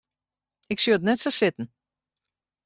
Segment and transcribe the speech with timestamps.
[0.73, 1.67] Ik sjoch it net sa sitten.